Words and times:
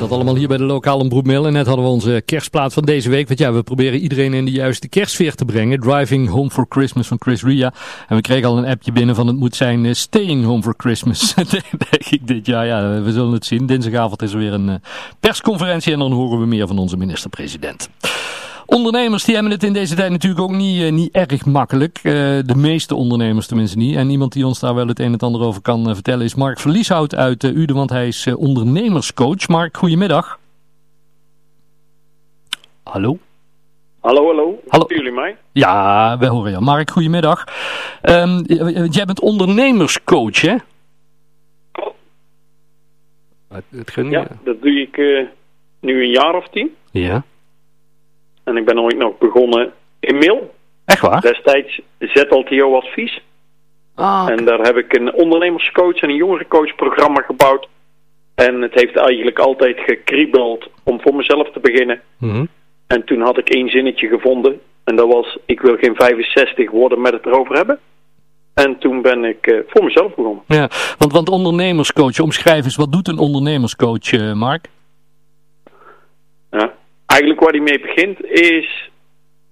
Dat 0.00 0.10
allemaal 0.10 0.36
hier 0.36 0.48
bij 0.48 0.56
de 0.56 0.64
lokale 0.64 1.08
Broedmill. 1.08 1.44
En 1.44 1.52
net 1.52 1.66
hadden 1.66 1.84
we 1.84 1.90
onze 1.90 2.22
kerstplaat 2.24 2.72
van 2.72 2.84
deze 2.84 3.10
week. 3.10 3.26
Want 3.26 3.38
ja, 3.38 3.52
we 3.52 3.62
proberen 3.62 3.98
iedereen 3.98 4.34
in 4.34 4.44
de 4.44 4.50
juiste 4.50 4.88
kerstsfeer 4.88 5.34
te 5.34 5.44
brengen. 5.44 5.80
Driving 5.80 6.28
Home 6.28 6.50
for 6.50 6.66
Christmas 6.68 7.06
van 7.06 7.16
Chris 7.20 7.42
Ria. 7.42 7.72
En 8.08 8.16
we 8.16 8.22
kregen 8.22 8.48
al 8.48 8.58
een 8.58 8.66
appje 8.66 8.92
binnen 8.92 9.14
van 9.14 9.26
het 9.26 9.36
moet 9.36 9.56
zijn 9.56 9.84
uh, 9.84 9.94
Staying 9.94 10.44
Home 10.44 10.62
for 10.62 10.74
Christmas. 10.76 11.34
Denk 11.90 12.04
ik 12.10 12.26
dit 12.26 12.46
jaar. 12.46 12.66
Ja, 12.66 13.02
we 13.02 13.12
zullen 13.12 13.32
het 13.32 13.46
zien. 13.46 13.66
Dinsdagavond 13.66 14.22
is 14.22 14.32
er 14.32 14.38
weer 14.38 14.52
een 14.52 14.68
uh, 14.68 14.74
persconferentie. 15.20 15.92
En 15.92 15.98
dan 15.98 16.12
horen 16.12 16.40
we 16.40 16.46
meer 16.46 16.66
van 16.66 16.78
onze 16.78 16.96
minister-president. 16.96 17.88
Ondernemers 18.70 19.24
die 19.24 19.34
hebben 19.34 19.52
het 19.52 19.62
in 19.62 19.72
deze 19.72 19.94
tijd 19.94 20.10
natuurlijk 20.10 20.40
ook 20.40 20.50
niet, 20.50 20.80
uh, 20.80 20.90
niet 20.90 21.12
erg 21.12 21.44
makkelijk. 21.44 21.98
Uh, 22.02 22.12
de 22.44 22.54
meeste 22.56 22.94
ondernemers 22.94 23.46
tenminste 23.46 23.76
niet. 23.76 23.96
En 23.96 24.10
iemand 24.10 24.32
die 24.32 24.46
ons 24.46 24.60
daar 24.60 24.74
wel 24.74 24.86
het 24.86 24.98
een 24.98 25.12
en 25.12 25.18
ander 25.18 25.40
over 25.40 25.62
kan 25.62 25.88
uh, 25.88 25.94
vertellen 25.94 26.24
is 26.24 26.34
Mark 26.34 26.60
Verlieshout 26.60 27.14
uit 27.14 27.44
Uden. 27.44 27.76
Want 27.76 27.90
hij 27.90 28.06
is 28.06 28.26
ondernemerscoach. 28.26 29.48
Mark, 29.48 29.76
goedemiddag. 29.76 30.38
Hallo? 32.82 33.18
Hallo, 34.00 34.26
hallo. 34.26 34.60
Hallo. 34.68 34.84
jullie 34.88 35.12
mij? 35.12 35.36
Ja, 35.52 36.18
we 36.18 36.26
horen 36.26 36.50
je. 36.50 36.60
Mark, 36.60 36.90
goedemiddag. 36.90 37.44
Um, 38.02 38.44
jij 38.90 39.04
bent 39.04 39.20
ondernemerscoach, 39.20 40.40
hè? 40.40 40.56
Het 43.48 43.94
ja, 43.94 44.26
dat 44.44 44.62
doe 44.62 44.80
ik 44.80 44.96
nu 45.80 46.02
een 46.02 46.10
jaar 46.10 46.34
of 46.34 46.48
tien. 46.48 46.74
Ja. 46.90 47.24
En 48.50 48.56
ik 48.56 48.64
ben 48.64 48.80
ooit 48.80 48.96
nog 48.96 49.18
begonnen 49.18 49.72
in 50.00 50.18
mail. 50.18 50.54
Echt 50.84 51.00
waar? 51.00 51.20
Destijds 51.20 51.80
ZLTO 51.98 52.76
Advies. 52.76 53.22
Ah, 53.94 54.28
En 54.30 54.44
daar 54.44 54.60
heb 54.60 54.76
ik 54.76 54.96
een 54.96 55.12
ondernemerscoach 55.14 55.96
en 55.96 56.08
een 56.08 56.14
jongerencoachprogramma 56.14 57.20
gebouwd. 57.20 57.68
En 58.34 58.62
het 58.62 58.74
heeft 58.74 58.96
eigenlijk 58.96 59.38
altijd 59.38 59.78
gekriebeld 59.78 60.68
om 60.84 61.00
voor 61.00 61.14
mezelf 61.14 61.50
te 61.50 61.60
beginnen. 61.60 62.00
Mm 62.18 62.30
-hmm. 62.30 62.48
En 62.86 63.04
toen 63.04 63.20
had 63.20 63.38
ik 63.38 63.48
één 63.48 63.68
zinnetje 63.68 64.08
gevonden. 64.08 64.60
En 64.84 64.96
dat 64.96 65.12
was, 65.12 65.38
ik 65.46 65.60
wil 65.60 65.76
geen 65.76 65.94
65 65.94 66.70
worden 66.70 67.00
met 67.00 67.12
het 67.12 67.26
erover 67.26 67.56
hebben. 67.56 67.78
En 68.54 68.78
toen 68.78 69.02
ben 69.02 69.24
ik 69.24 69.46
uh, 69.46 69.60
voor 69.66 69.84
mezelf 69.84 70.14
begonnen. 70.14 70.42
Ja, 70.46 70.70
want, 70.98 71.12
want 71.12 71.28
ondernemerscoach, 71.28 72.20
omschrijf 72.20 72.64
eens, 72.64 72.76
wat 72.76 72.92
doet 72.92 73.08
een 73.08 73.18
ondernemerscoach, 73.18 74.12
uh, 74.12 74.32
Mark? 74.32 74.68
Ja, 76.50 76.72
Eigenlijk 77.10 77.40
waar 77.40 77.52
hij 77.52 77.60
mee 77.60 77.80
begint 77.80 78.24
is, 78.24 78.90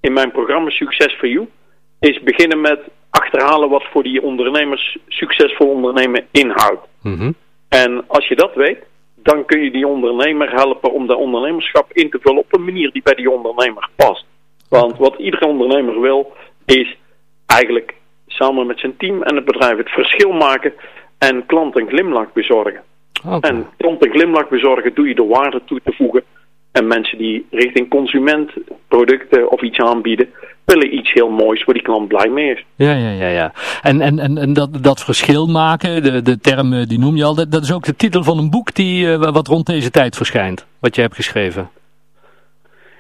in 0.01 0.13
mijn 0.13 0.31
programma 0.31 0.71
Success 0.71 1.15
for 1.15 1.29
You, 1.29 1.49
is 2.01 2.21
beginnen 2.23 2.61
met 2.61 2.81
achterhalen 3.11 3.69
wat 3.69 3.85
voor 3.91 4.03
die 4.03 4.23
ondernemers 4.23 4.99
succesvol 5.09 5.69
ondernemen 5.69 6.27
inhoudt. 6.31 6.87
Mm 7.03 7.19
-hmm. 7.19 7.35
En 7.69 8.05
als 8.09 8.29
je 8.29 8.37
dat 8.37 8.55
weet, 8.55 8.79
dan 9.15 9.45
kun 9.45 9.63
je 9.63 9.71
die 9.71 9.87
ondernemer 9.87 10.51
helpen 10.51 10.93
om 10.93 11.07
de 11.07 11.17
ondernemerschap 11.17 11.93
in 11.93 12.11
te 12.11 12.19
vullen 12.23 12.39
op 12.39 12.55
een 12.55 12.65
manier 12.65 12.93
die 12.93 13.03
bij 13.03 13.15
die 13.15 13.31
ondernemer 13.31 13.89
past. 13.97 14.25
Want 14.69 14.99
wat 14.99 15.19
iedere 15.19 15.47
ondernemer 15.47 16.01
wil, 16.01 16.33
is 16.65 16.97
eigenlijk 17.47 17.95
samen 18.27 18.67
met 18.67 18.79
zijn 18.79 18.97
team 18.97 19.23
en 19.23 19.37
het 19.37 19.45
bedrijf 19.45 19.77
het 19.77 19.91
verschil 19.91 20.33
maken 20.33 20.73
en 21.19 21.47
klant 21.47 21.77
een 21.79 21.89
glimlach 21.89 22.33
bezorgen. 22.33 22.83
Okay. 23.27 23.51
En 23.51 23.67
klant 23.77 24.05
een 24.05 24.13
glimlach 24.13 24.49
bezorgen 24.49 24.95
doe 24.95 25.09
je 25.09 25.15
door 25.15 25.29
waarde 25.29 25.63
toe 25.65 25.81
te 25.85 25.93
voegen 25.93 26.25
en 26.79 26.87
mensen 26.87 27.19
die 27.19 27.47
richting 27.51 27.89
consument 27.89 28.51
producten 28.89 29.51
of 29.51 29.63
iets 29.63 29.79
aanbieden, 29.79 30.29
willen 30.65 30.95
iets 30.95 31.13
heel 31.13 31.31
moois 31.31 31.65
waar 31.65 31.75
die 31.75 31.83
klant 31.83 32.09
blij 32.09 32.29
mee 32.29 32.53
is. 32.53 32.65
Ja, 32.75 32.93
ja, 32.93 33.11
ja. 33.11 33.29
ja. 33.29 33.53
En, 33.83 34.01
en, 34.01 34.19
en, 34.19 34.39
en 34.39 34.53
dat, 34.53 34.83
dat 34.83 35.05
verschil 35.05 35.47
maken, 35.47 36.03
de, 36.03 36.23
de 36.23 36.39
term 36.39 36.85
die 36.85 36.99
noem 36.99 37.17
je 37.17 37.25
al, 37.25 37.35
dat, 37.35 37.53
dat 37.53 37.63
is 37.63 37.73
ook 37.73 37.85
de 37.85 37.97
titel 37.97 38.23
van 38.23 38.39
een 38.39 38.51
boek 38.51 38.75
die 38.75 39.07
uh, 39.07 39.17
wat 39.17 39.47
rond 39.47 39.67
deze 39.67 39.91
tijd 39.91 40.17
verschijnt, 40.17 40.67
wat 40.79 40.95
je 40.95 41.01
hebt 41.01 41.15
geschreven. 41.15 41.71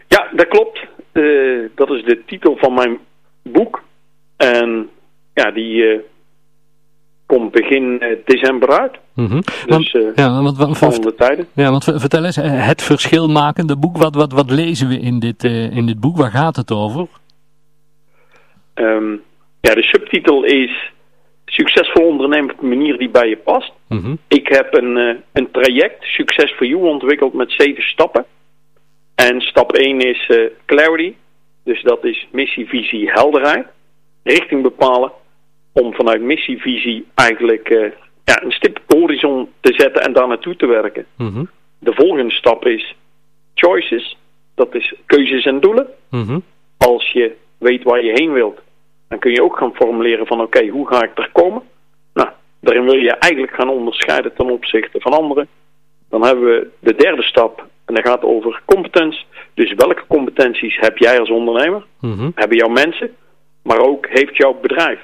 Ja, 0.09 0.28
dat 0.33 0.49
klopt. 0.49 0.78
Uh, 1.12 1.69
dat 1.75 1.91
is 1.91 2.05
de 2.05 2.22
titel 2.27 2.56
van 2.56 2.75
mijn 2.75 2.99
boek. 3.43 3.83
En 4.37 4.89
ja, 5.34 5.50
die 5.50 5.75
uh, 5.75 5.99
komt 7.27 7.53
begin 7.53 8.03
december 8.25 8.81
uit. 8.81 8.97
Mm 9.19 9.27
-hmm. 9.27 9.41
Dus 9.41 9.65
want, 9.67 9.95
uh, 9.95 10.15
ja, 10.15 10.43
want, 10.43 10.56
want, 10.56 10.79
volgende 10.79 11.15
tijden. 11.15 11.49
Ja, 11.55 11.71
want 11.71 11.84
vertel 11.84 12.25
eens, 12.25 12.37
het 12.43 12.83
verschil 12.83 13.29
maken, 13.29 13.67
de 13.67 13.77
boek, 13.77 13.97
wat, 13.97 14.15
wat, 14.15 14.33
wat 14.33 14.51
lezen 14.51 14.89
we 14.89 14.99
in 14.99 15.19
dit, 15.19 15.45
uh, 15.45 15.77
in 15.77 15.87
dit 15.87 16.01
boek? 16.01 16.17
Waar 16.17 16.31
gaat 16.31 16.56
het 16.56 16.73
over? 16.73 17.06
Um, 18.75 19.23
ja, 19.61 19.75
de 19.75 19.83
subtitel 19.83 20.45
is 20.45 20.91
Succesvol 21.45 22.07
ondernemen 22.07 22.53
op 22.53 22.62
een 22.62 22.69
manier 22.69 22.99
die 22.99 23.09
bij 23.09 23.28
je 23.28 23.37
past. 23.37 23.73
Mm 23.89 24.01
-hmm. 24.01 24.19
Ik 24.28 24.49
heb 24.49 24.75
een, 24.75 24.97
uh, 24.97 25.15
een 25.33 25.51
traject, 25.51 26.05
Succes 26.05 26.53
for 26.53 26.67
You, 26.67 26.83
ontwikkeld 26.83 27.33
met 27.33 27.53
zeven 27.53 27.83
stappen. 27.83 28.25
En 29.15 29.41
stap 29.41 29.73
1 29.73 30.01
is 30.01 30.31
clarity. 30.67 31.15
Dus 31.65 31.83
dat 31.83 32.05
is 32.05 32.28
missie, 32.33 32.69
visie, 32.69 33.11
helderheid. 33.11 33.67
Richting 34.23 34.62
bepalen 34.62 35.12
om 35.73 35.95
vanuit 35.95 36.21
missievisie 36.21 37.07
eigenlijk 37.15 37.71
uh, 37.71 37.91
ja, 38.28 38.43
een 38.43 38.53
stip 38.53 38.81
horizon 38.87 39.49
te 39.61 39.72
zetten 39.77 40.03
en 40.03 40.12
daar 40.12 40.28
naartoe 40.28 40.56
te 40.56 40.66
werken. 40.66 41.06
Mm 41.16 41.33
-hmm. 41.33 41.50
De 41.78 41.93
volgende 41.94 42.33
stap 42.33 42.66
is 42.66 42.94
choices. 43.55 44.16
Dat 44.55 44.75
is 44.75 44.94
keuzes 45.06 45.44
en 45.44 45.61
doelen. 45.61 45.87
Mm 46.11 46.25
-hmm. 46.27 46.43
Als 46.77 47.12
je 47.12 47.37
weet 47.59 47.83
waar 47.83 48.05
je 48.05 48.12
heen 48.12 48.33
wilt, 48.33 48.61
dan 49.09 49.19
kun 49.19 49.31
je 49.31 49.43
ook 49.43 49.56
gaan 49.56 49.75
formuleren 49.75 50.27
van 50.27 50.41
oké, 50.41 50.56
okay, 50.56 50.69
hoe 50.69 50.89
ga 50.89 51.03
ik 51.03 51.19
er 51.19 51.31
komen? 51.33 51.62
Nou, 52.15 52.28
daarin 52.61 52.84
wil 52.84 52.97
je 52.97 53.12
eigenlijk 53.12 53.55
gaan 53.55 53.69
onderscheiden 53.69 54.34
ten 54.34 54.50
opzichte 54.50 55.00
van 55.00 55.12
anderen. 55.12 55.49
Dan 56.09 56.25
hebben 56.25 56.45
we 56.45 56.71
de 56.81 56.95
derde 56.95 57.22
stap 57.22 57.66
en 57.84 57.95
dat 57.95 58.06
gaat 58.06 58.22
over 58.22 58.62
competence. 58.65 59.25
Dus 59.55 59.75
welke 59.75 60.05
competenties 60.09 60.77
heb 60.81 60.99
jij 60.99 61.21
als 61.21 61.31
ondernemer? 61.31 61.84
Mm 62.00 62.12
-hmm. 62.12 62.33
Hebben 62.34 62.56
jouw 62.56 62.69
mensen? 62.69 63.16
Maar 63.62 63.81
ook 63.81 64.06
heeft 64.09 64.37
jouw 64.37 64.55
bedrijf? 64.60 65.00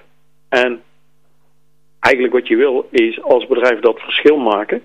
En 0.48 0.82
eigenlijk 2.04 2.34
wat 2.34 2.48
je 2.48 2.56
wil 2.56 2.88
is 2.90 3.22
als 3.22 3.46
bedrijf 3.46 3.80
dat 3.80 4.00
verschil 4.00 4.36
maken. 4.36 4.82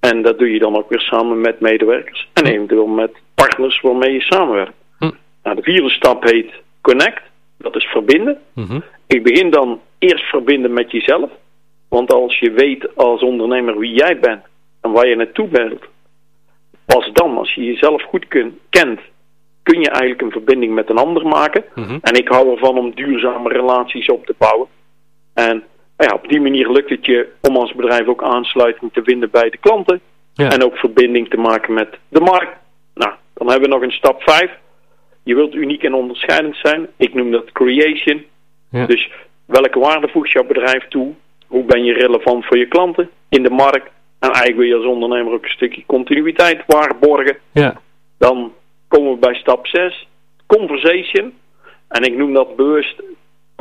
En 0.00 0.22
dat 0.22 0.38
doe 0.38 0.52
je 0.52 0.58
dan 0.58 0.76
ook 0.76 0.88
weer 0.88 1.00
samen 1.00 1.40
met 1.40 1.60
medewerkers. 1.60 2.28
En 2.32 2.46
eventueel 2.46 2.86
met 2.86 3.12
partners 3.34 3.80
waarmee 3.80 4.12
je 4.12 4.20
samenwerkt. 4.20 4.72
Hm. 4.98 5.10
Nou, 5.42 5.56
de 5.56 5.62
vierde 5.62 5.90
stap 5.90 6.22
heet 6.22 6.52
connect. 6.80 7.22
Dat 7.58 7.76
is 7.76 7.84
verbinden. 7.84 8.38
Mm 8.54 8.64
-hmm. 8.64 8.82
Ik 9.06 9.22
begin 9.22 9.50
dan 9.50 9.80
eerst 9.98 10.24
verbinden 10.24 10.72
met 10.72 10.90
jezelf. 10.90 11.30
Want 11.88 12.12
als 12.12 12.38
je 12.38 12.50
weet 12.50 12.96
als 12.96 13.22
ondernemer 13.22 13.78
wie 13.78 13.94
jij 13.94 14.18
bent 14.18 14.42
en 14.80 14.92
waar 14.92 15.08
je 15.08 15.16
naartoe 15.16 15.48
bent. 15.48 15.80
Pas 16.84 17.10
dan, 17.12 17.38
als 17.38 17.54
je 17.54 17.64
jezelf 17.64 18.02
goed 18.02 18.28
kun, 18.28 18.58
kent, 18.70 19.00
kun 19.62 19.80
je 19.80 19.90
eigenlijk 19.90 20.22
een 20.22 20.30
verbinding 20.30 20.74
met 20.74 20.90
een 20.90 20.98
ander 20.98 21.26
maken. 21.26 21.64
Mm 21.74 21.84
-hmm. 21.84 21.98
En 22.02 22.14
ik 22.14 22.28
hou 22.28 22.50
ervan 22.50 22.78
om 22.78 22.94
duurzame 22.94 23.48
relaties 23.48 24.06
op 24.06 24.26
te 24.26 24.34
bouwen. 24.38 24.68
En 25.34 25.64
ja, 25.96 26.14
op 26.14 26.28
die 26.28 26.40
manier 26.40 26.70
lukt 26.70 26.90
het 26.90 27.06
je 27.06 27.28
om 27.40 27.56
als 27.56 27.74
bedrijf 27.74 28.06
ook 28.06 28.22
aansluiting 28.22 28.92
te 28.92 29.02
vinden 29.02 29.30
bij 29.30 29.50
de 29.50 29.58
klanten. 29.58 30.00
Ja. 30.34 30.50
En 30.50 30.64
ook 30.64 30.76
verbinding 30.76 31.30
te 31.30 31.36
maken 31.36 31.74
met 31.74 31.98
de 32.08 32.20
markt. 32.20 32.56
Nou, 32.94 33.12
dan 33.34 33.50
hebben 33.50 33.68
we 33.68 33.74
nog 33.74 33.82
een 33.82 33.90
stap 33.90 34.22
5. 34.22 34.50
Je 35.22 35.34
wilt 35.34 35.54
uniek 35.54 35.82
en 35.82 35.94
onderscheidend 35.94 36.56
zijn. 36.56 36.86
Ik 36.96 37.14
noem 37.14 37.30
dat 37.30 37.52
creation. 37.52 38.24
Ja. 38.70 38.86
Dus 38.86 39.10
welke 39.44 39.78
waarde 39.78 40.08
voegt 40.08 40.30
jouw 40.30 40.44
bedrijf 40.44 40.88
toe? 40.88 41.14
Hoe 41.46 41.64
ben 41.64 41.84
je 41.84 41.92
relevant 41.92 42.44
voor 42.46 42.58
je 42.58 42.66
klanten 42.66 43.10
in 43.28 43.42
de 43.42 43.50
markt? 43.50 43.90
En 44.18 44.30
eigenlijk 44.30 44.56
wil 44.56 44.66
je 44.66 44.76
als 44.76 44.94
ondernemer 44.94 45.32
ook 45.32 45.44
een 45.44 45.50
stukje 45.50 45.82
continuïteit 45.86 46.62
waarborgen. 46.66 47.36
Ja. 47.52 47.80
Dan 48.18 48.52
komen 48.88 49.12
we 49.12 49.18
bij 49.18 49.34
stap 49.34 49.66
6. 49.66 50.08
Conversation. 50.46 51.32
En 51.88 52.02
ik 52.02 52.16
noem 52.16 52.32
dat 52.32 52.56
bewust 52.56 53.02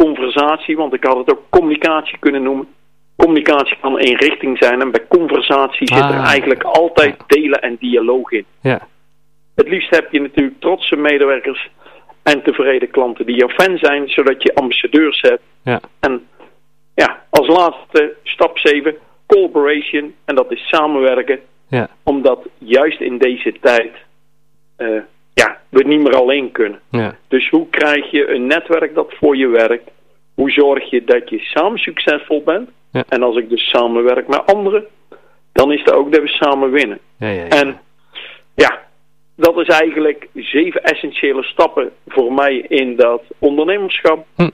conversatie, 0.06 0.78
want 0.78 0.94
ik 0.94 1.04
had 1.04 1.18
het 1.18 1.32
ook 1.32 1.42
communicatie 1.50 2.18
kunnen 2.20 2.44
noemen. 2.44 2.68
Communicatie 3.16 3.78
kan 3.82 4.00
één 4.00 4.18
richting 4.18 4.58
zijn 4.58 4.82
en 4.82 4.92
bij 4.92 5.06
conversatie 5.08 5.88
zit 5.88 5.98
er 5.98 6.04
Ah. 6.20 6.26
eigenlijk 6.30 6.64
altijd 6.64 7.16
delen 7.28 7.62
en 7.62 7.76
dialoog 7.80 8.32
in. 8.32 8.46
Ja. 8.62 8.88
Het 9.56 9.68
liefst 9.70 9.90
heb 9.90 10.12
je 10.12 10.22
natuurlijk 10.22 10.60
trotse 10.60 10.96
medewerkers 10.96 11.70
en 12.24 12.42
tevreden 12.44 12.90
klanten 12.92 13.26
die 13.26 13.36
jouw 13.36 13.50
fan 13.50 13.78
zijn, 13.78 14.10
zodat 14.10 14.44
je 14.44 14.56
ambassadeurs 14.56 15.22
hebt. 15.22 15.42
Ja. 15.64 15.80
En 16.00 16.28
ja, 16.96 17.24
als 17.30 17.48
laatste 17.48 18.14
stap 18.24 18.58
7, 18.58 18.96
collaboration, 19.26 20.14
en 20.26 20.36
dat 20.36 20.52
is 20.52 20.68
samenwerken, 20.68 21.40
Ja. 21.68 21.90
omdat 22.04 22.48
juist 22.58 23.00
in 23.02 23.18
deze 23.18 23.54
tijd 23.62 23.92
uh, 24.78 25.02
ja, 25.34 25.58
we 25.70 25.78
het 25.78 25.88
niet 25.88 26.02
meer 26.02 26.16
alleen 26.16 26.52
kunnen. 26.52 26.80
Ja. 26.92 27.16
Dus 27.28 27.50
hoe 27.50 27.70
krijg 27.70 28.12
je 28.12 28.30
een 28.30 28.48
netwerk 28.48 28.96
dat 28.96 29.14
voor 29.20 29.38
je 29.38 29.48
werkt? 29.48 29.90
Hoe 30.34 30.52
zorg 30.52 30.90
je 30.90 31.04
dat 31.04 31.30
je 31.30 31.40
samen 31.40 31.80
succesvol 31.80 32.44
bent? 32.44 32.70
Ja. 32.92 33.04
En 33.10 33.24
als 33.24 33.38
ik 33.38 33.50
dus 33.50 33.70
samenwerk 33.70 34.28
met 34.28 34.54
anderen, 34.54 34.86
dan 35.52 35.72
is 35.72 35.84
dat 35.84 35.94
ook 35.94 36.12
dat 36.12 36.22
we 36.22 36.28
samen 36.28 36.72
winnen. 36.72 37.00
Ja. 37.18 37.48
En 37.48 37.80
ja, 38.56 38.80
dat 39.36 39.58
is 39.58 39.68
eigenlijk 39.68 40.28
zeven 40.34 40.84
essentiële 40.84 41.44
stappen 41.44 41.92
voor 42.08 42.34
mij 42.34 42.58
in 42.58 42.96
dat 42.96 43.22
ondernemerschap. 43.40 44.26
Hm. 44.36 44.50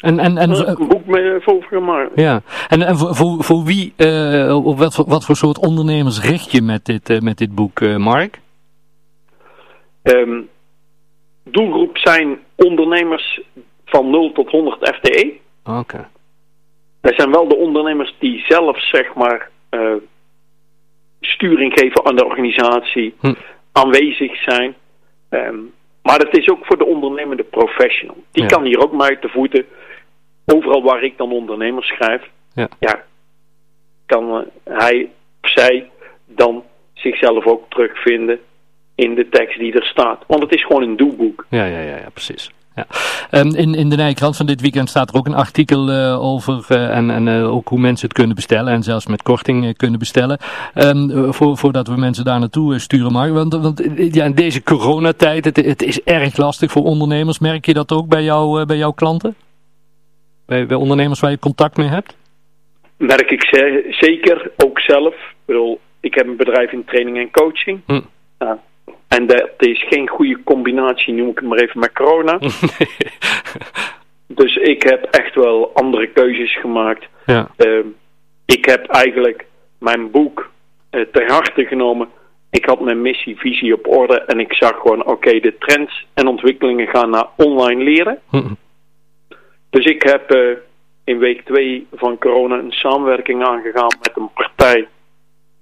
En, 0.00 0.18
en, 0.18 0.38
en, 0.38 0.50
een 0.50 0.88
boek 0.88 1.06
mee 1.06 1.40
voor 1.40 1.62
gemaakt. 1.62 2.10
Ja, 2.14 2.42
en, 2.68 2.82
en 2.82 2.96
voor, 2.96 3.14
voor, 3.14 3.44
voor 3.44 3.64
wie, 3.64 3.92
uh, 3.96 4.76
wat, 4.76 4.94
voor, 4.94 5.04
wat 5.08 5.24
voor 5.24 5.36
soort 5.36 5.58
ondernemers 5.58 6.20
richt 6.20 6.52
je 6.52 6.62
met 6.62 6.84
dit, 6.84 7.10
uh, 7.10 7.18
met 7.18 7.38
dit 7.38 7.54
boek, 7.54 7.80
uh, 7.80 7.96
Mark? 7.96 8.40
Um, 10.02 10.48
doelgroep 11.44 11.98
zijn 11.98 12.38
ondernemers 12.56 13.40
van 13.84 14.10
0 14.10 14.32
tot 14.32 14.50
100 14.50 14.96
FTE. 14.96 15.36
Oké. 15.64 15.78
Okay. 15.78 16.06
Dat 17.00 17.14
zijn 17.16 17.30
wel 17.30 17.48
de 17.48 17.56
ondernemers 17.56 18.14
die 18.18 18.44
zelf, 18.48 18.80
zeg 18.80 19.14
maar, 19.14 19.50
sturing 21.20 21.72
geven 21.78 22.04
aan 22.04 22.16
de 22.16 22.24
organisatie, 22.24 23.14
hm. 23.20 23.34
aanwezig 23.72 24.42
zijn. 24.42 24.74
Um, 25.30 25.72
maar 26.02 26.18
het 26.18 26.36
is 26.36 26.48
ook 26.48 26.66
voor 26.66 26.78
de 26.78 26.86
ondernemende 26.86 27.42
professional. 27.42 28.16
Die 28.32 28.42
ja. 28.42 28.48
kan 28.48 28.64
hier 28.64 28.82
ook 28.82 28.92
maar 28.92 29.08
uit 29.08 29.22
de 29.22 29.28
voeten. 29.28 29.66
Overal 30.46 30.82
waar 30.82 31.02
ik 31.02 31.16
dan 31.16 31.32
ondernemers 31.32 31.86
schrijf, 31.86 32.22
ja. 32.54 32.68
ja 32.78 33.04
kan 34.06 34.36
uh, 34.36 34.78
hij 34.78 35.10
of 35.42 35.50
zij 35.50 35.90
dan 36.26 36.64
zichzelf 36.92 37.46
ook 37.46 37.70
terugvinden 37.70 38.40
in 39.00 39.14
de 39.14 39.28
tekst 39.28 39.58
die 39.58 39.72
er 39.72 39.84
staat. 39.84 40.24
Want 40.26 40.42
het 40.42 40.54
is 40.54 40.66
gewoon 40.66 40.82
een 40.82 40.96
doelboek. 40.96 41.46
Ja, 41.48 41.64
ja, 41.64 41.80
ja, 41.80 41.96
ja 41.96 42.10
precies. 42.12 42.50
Ja. 42.74 42.86
Um, 43.40 43.54
in, 43.54 43.74
in 43.74 43.88
de 43.88 43.96
Nijkrant 43.96 44.36
van 44.36 44.46
dit 44.46 44.60
weekend 44.60 44.88
staat 44.88 45.10
er 45.10 45.16
ook 45.16 45.26
een 45.26 45.34
artikel 45.34 45.90
uh, 45.90 46.22
over 46.22 46.66
uh, 46.68 46.96
en, 46.96 47.10
en 47.10 47.26
uh, 47.26 47.54
ook 47.54 47.68
hoe 47.68 47.78
mensen 47.78 48.08
het 48.08 48.16
kunnen 48.16 48.34
bestellen 48.34 48.72
en 48.72 48.82
zelfs 48.82 49.06
met 49.06 49.22
korting 49.22 49.76
kunnen 49.76 49.98
bestellen. 49.98 50.38
Um, 50.74 51.32
voor, 51.32 51.56
voordat 51.56 51.86
we 51.88 51.96
mensen 51.96 52.24
daar 52.24 52.38
naartoe 52.38 52.78
sturen, 52.78 53.12
maar 53.12 53.32
want, 53.32 53.54
want 53.54 53.82
ja, 53.96 54.24
in 54.24 54.34
deze 54.34 54.62
coronatijd, 54.62 55.44
het, 55.44 55.56
het 55.56 55.82
is 55.82 56.02
erg 56.02 56.36
lastig 56.36 56.70
voor 56.70 56.82
ondernemers. 56.82 57.38
Merk 57.38 57.66
je 57.66 57.74
dat 57.74 57.92
ook 57.92 58.08
bij, 58.08 58.22
jou, 58.22 58.66
bij 58.66 58.76
jouw 58.76 58.92
klanten? 58.92 59.34
Bij, 60.46 60.66
bij 60.66 60.76
ondernemers 60.76 61.20
waar 61.20 61.30
je 61.30 61.38
contact 61.38 61.76
mee 61.76 61.88
hebt? 61.88 62.16
Merk 62.96 63.30
ik 63.30 63.42
zeker, 63.90 64.50
ook 64.56 64.80
zelf. 64.80 65.14
Ik, 65.14 65.36
bedoel, 65.44 65.80
ik 66.00 66.14
heb 66.14 66.26
een 66.26 66.36
bedrijf 66.36 66.72
in 66.72 66.84
training 66.84 67.18
en 67.18 67.30
coaching. 67.30 67.80
Hm. 67.86 68.00
Ja, 68.38 68.58
en 69.16 69.26
dat 69.26 69.50
is 69.58 69.86
geen 69.88 70.08
goede 70.08 70.38
combinatie, 70.44 71.14
noem 71.14 71.28
ik 71.28 71.38
het 71.38 71.48
maar 71.48 71.58
even, 71.58 71.80
met 71.80 71.92
corona. 71.92 72.38
dus 74.40 74.56
ik 74.56 74.82
heb 74.82 75.04
echt 75.04 75.34
wel 75.34 75.70
andere 75.74 76.06
keuzes 76.06 76.60
gemaakt. 76.60 77.08
Ja. 77.26 77.50
Uh, 77.56 77.84
ik 78.44 78.64
heb 78.64 78.86
eigenlijk 78.86 79.46
mijn 79.78 80.10
boek 80.10 80.50
uh, 80.90 81.04
ter 81.12 81.30
harte 81.30 81.64
genomen. 81.64 82.08
Ik 82.50 82.64
had 82.64 82.80
mijn 82.80 83.02
missie, 83.02 83.36
visie 83.36 83.74
op 83.74 83.86
orde. 83.86 84.20
En 84.20 84.40
ik 84.40 84.52
zag 84.52 84.80
gewoon, 84.80 85.00
oké, 85.00 85.10
okay, 85.10 85.40
de 85.40 85.58
trends 85.58 86.06
en 86.14 86.26
ontwikkelingen 86.26 86.86
gaan 86.86 87.10
naar 87.10 87.28
online 87.36 87.82
leren. 87.82 88.18
dus 89.70 89.84
ik 89.84 90.02
heb 90.02 90.34
uh, 90.34 90.56
in 91.04 91.18
week 91.18 91.44
2 91.44 91.86
van 91.92 92.18
corona 92.18 92.58
een 92.58 92.72
samenwerking 92.72 93.44
aangegaan 93.44 93.96
met 94.00 94.12
een 94.14 94.30
partij 94.34 94.88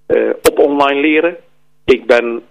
uh, 0.08 0.30
op 0.42 0.58
online 0.58 1.00
leren. 1.00 1.36
Ik 1.84 2.06
ben 2.06 2.42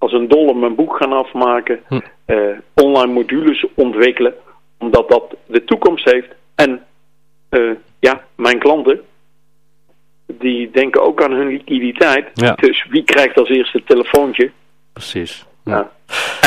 als 0.00 0.12
een 0.12 0.28
dolle 0.28 0.54
mijn 0.54 0.74
boek 0.74 0.96
gaan 0.96 1.12
afmaken. 1.12 1.80
Hm. 1.88 2.00
Uh, 2.26 2.58
online 2.74 3.12
modules 3.12 3.66
ontwikkelen. 3.74 4.34
Omdat 4.78 5.08
dat 5.08 5.36
de 5.46 5.64
toekomst 5.64 6.10
heeft. 6.10 6.28
En 6.54 6.84
uh, 7.50 7.70
ja, 7.98 8.24
mijn 8.34 8.58
klanten. 8.58 9.00
Die 10.26 10.70
denken 10.70 11.02
ook 11.02 11.22
aan 11.22 11.32
hun 11.32 11.48
liquiditeit. 11.48 12.30
Ja. 12.34 12.52
Dus 12.54 12.86
wie 12.90 13.04
krijgt 13.04 13.38
als 13.38 13.48
eerste 13.48 13.76
het 13.76 13.86
telefoontje? 13.86 14.50
Precies. 14.92 15.46
Ja. 15.64 15.72
ja. 15.72 15.90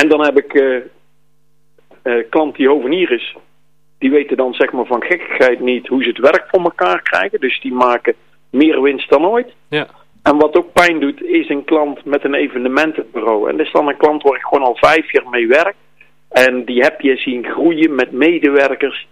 En 0.02 0.10
dan 0.10 0.24
heb 0.24 0.38
ik 0.38 0.54
uh, 0.54 2.30
klant 2.30 2.56
die 2.56 2.68
hovenier 2.68 3.12
is. 3.12 3.36
Die 3.98 4.12
weten 4.12 4.38
dan 4.38 4.54
zeg 4.54 4.72
maar 4.72 4.86
van 4.86 5.04
gekkigheid 5.04 5.60
niet 5.60 5.88
hoe 5.88 6.04
ze 6.04 6.10
het 6.10 6.18
werk 6.20 6.46
voor 6.48 6.64
elkaar 6.64 7.02
krijgen. 7.02 7.40
Dus 7.40 7.62
die 7.62 7.74
maken 7.74 8.16
meer 8.50 8.82
winst 8.82 9.10
dan 9.10 9.26
ooit. 9.26 9.54
Ja. 9.68 9.88
En 10.24 10.38
wat 10.38 10.58
ook 10.58 10.74
pijn 10.74 11.00
doet, 11.00 11.22
is 11.22 11.50
een 11.50 11.64
klant 11.64 12.06
met 12.06 12.24
een 12.24 12.34
evenementenbureau. 12.34 13.50
En 13.50 13.58
dat 13.58 13.66
is 13.66 13.72
dan 13.72 13.88
een 13.88 13.98
klant 13.98 14.24
waar 14.24 14.36
ik 14.36 14.42
gewoon 14.42 14.64
al 14.64 14.76
vijf 14.76 15.12
jaar 15.12 15.30
mee 15.30 15.48
werk. 15.48 15.76
En 16.30 16.66
die 16.66 16.82
heb 16.82 17.02
je 17.02 17.18
zien 17.18 17.46
groeien 17.46 17.96
met 17.96 18.12
medewerkers. 18.12 19.08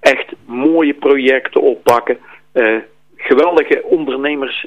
Echt 0.00 0.32
mooie 0.44 0.94
projecten 0.94 1.60
oppakken. 1.60 2.18
Uh, 2.52 2.76
geweldige 3.16 3.82
ondernemers, 3.82 4.66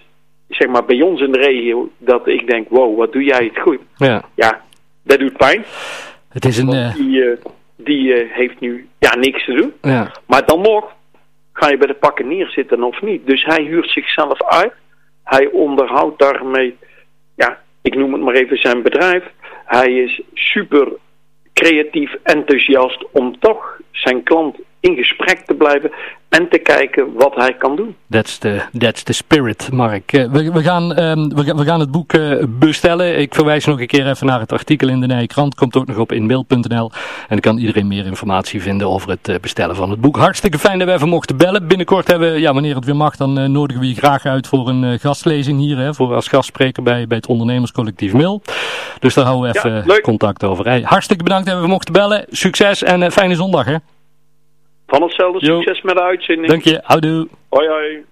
zeg 0.49 0.67
maar 0.67 0.85
bij 0.85 1.01
ons 1.01 1.21
in 1.21 1.31
de 1.31 1.39
regio. 1.39 1.89
Dat 1.97 2.27
ik 2.27 2.49
denk, 2.49 2.69
wow, 2.69 2.97
wat 2.97 3.11
doe 3.11 3.23
jij 3.23 3.45
het 3.53 3.59
goed. 3.59 3.79
Ja, 3.95 4.23
ja 4.35 4.61
dat 5.03 5.19
doet 5.19 5.37
pijn. 5.37 5.65
Het 6.29 6.45
is 6.45 6.57
een... 6.57 6.73
Uh... 6.73 6.95
Die, 6.95 7.17
uh, 7.17 7.37
die 7.75 8.13
heeft 8.13 8.59
nu 8.59 8.87
ja, 8.99 9.15
niks 9.15 9.45
te 9.45 9.53
doen. 9.53 9.73
Ja. 9.81 10.11
Maar 10.25 10.45
dan 10.45 10.61
nog 10.61 10.95
ga 11.53 11.69
je 11.69 11.77
bij 11.77 11.87
de 11.87 11.93
pakken 11.93 12.27
neerzitten 12.27 12.83
of 12.83 13.01
niet. 13.01 13.27
Dus 13.27 13.43
hij 13.43 13.63
huurt 13.63 13.89
zichzelf 13.89 14.43
uit. 14.43 14.73
Hij 15.27 15.47
onderhoudt 15.51 16.19
daarmee, 16.19 16.77
ja, 17.35 17.59
ik 17.81 17.95
noem 17.95 18.13
het 18.13 18.21
maar 18.21 18.33
even 18.33 18.57
zijn 18.57 18.81
bedrijf. 18.81 19.23
Hij 19.65 19.93
is 19.93 20.21
super 20.33 20.91
creatief, 21.53 22.15
enthousiast 22.23 23.05
om 23.11 23.39
toch 23.39 23.79
zijn 23.91 24.23
klant 24.23 24.57
in 24.79 24.95
gesprek 24.95 25.39
te 25.45 25.53
blijven 25.53 25.91
en 26.29 26.49
te 26.49 26.57
kijken 26.57 27.13
wat 27.13 27.35
hij 27.35 27.53
kan 27.53 27.75
doen. 27.75 27.95
That's 28.09 28.37
the, 28.37 28.61
that's 28.77 29.03
the 29.03 29.13
spirit, 29.13 29.71
Mark. 29.71 30.13
Uh, 30.13 30.31
we, 30.31 30.51
we, 30.51 30.63
gaan, 30.63 30.99
um, 30.99 31.35
we, 31.35 31.53
we, 31.55 31.63
gaan 31.63 31.79
het 31.79 31.91
boek 31.91 32.13
uh, 32.13 32.43
bestellen. 32.47 33.19
Ik 33.19 33.33
verwijs 33.33 33.65
nog 33.65 33.79
een 33.79 33.87
keer 33.87 34.09
even 34.09 34.27
naar 34.27 34.39
het 34.39 34.51
artikel 34.51 34.87
in 34.87 34.99
de 34.99 35.07
Nijkrant. 35.07 35.55
Komt 35.55 35.75
ook 35.75 35.87
nog 35.87 35.97
op 35.97 36.11
inmail.nl. 36.11 36.91
En 36.91 37.27
dan 37.27 37.39
kan 37.39 37.57
iedereen 37.57 37.87
meer 37.87 38.05
informatie 38.05 38.61
vinden 38.61 38.89
over 38.89 39.09
het 39.09 39.27
uh, 39.27 39.35
bestellen 39.41 39.75
van 39.75 39.89
het 39.89 40.01
boek. 40.01 40.17
Hartstikke 40.17 40.59
fijn 40.59 40.79
dat 40.79 40.87
we 40.87 40.93
even 40.93 41.09
mochten 41.09 41.37
bellen. 41.37 41.67
Binnenkort 41.67 42.07
hebben 42.07 42.33
we, 42.33 42.39
ja, 42.39 42.53
wanneer 42.53 42.75
het 42.75 42.85
weer 42.85 42.95
mag, 42.95 43.15
dan 43.15 43.51
nodigen 43.51 43.81
we 43.81 43.87
je 43.87 43.95
graag 43.95 44.25
uit 44.25 44.47
voor 44.47 44.69
een 44.69 44.99
gastlezing 44.99 45.59
hier. 45.59 45.77
Hè, 45.77 45.93
voor 45.93 46.13
als 46.13 46.27
gastspreker 46.27 46.83
bij, 46.83 47.07
bij 47.07 47.17
het 47.17 47.27
ondernemerscollectief 47.27 48.13
Mil. 48.13 48.41
Dus 48.99 49.13
daar 49.13 49.25
houden 49.25 49.51
we 49.51 49.57
even 49.57 49.83
ja, 49.85 49.99
contact 49.99 50.43
over. 50.43 50.65
Hey, 50.65 50.81
hartstikke 50.81 51.23
bedankt 51.23 51.47
dat 51.47 51.61
we 51.61 51.67
mochten 51.67 51.93
bellen. 51.93 52.25
Succes 52.29 52.83
en 52.83 53.11
fijne 53.11 53.35
zondag 53.35 53.65
hè. 53.65 53.75
Van 54.87 55.01
hetzelfde, 55.01 55.45
succes 55.45 55.81
met 55.81 55.95
de 55.95 56.01
uitzending. 56.01 56.47
Dank 56.47 56.63
je, 56.63 56.79
houdoe. 56.83 57.27
Hoi 57.49 57.67
hoi. 57.67 58.05